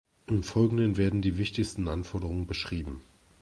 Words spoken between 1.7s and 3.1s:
Anforderungen beschrieben: